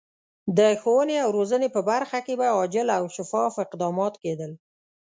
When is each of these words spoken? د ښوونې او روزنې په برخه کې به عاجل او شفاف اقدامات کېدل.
د 0.57 0.59
ښوونې 0.81 1.17
او 1.25 1.29
روزنې 1.37 1.67
په 1.75 1.81
برخه 1.89 2.19
کې 2.25 2.33
به 2.39 2.47
عاجل 2.57 2.87
او 2.97 3.03
شفاف 3.15 3.53
اقدامات 3.65 4.13
کېدل. 4.23 4.51